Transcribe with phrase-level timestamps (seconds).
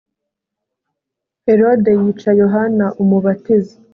[1.45, 3.75] herode yica yohana umubatiza